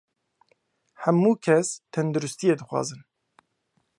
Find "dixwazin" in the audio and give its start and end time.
2.59-3.01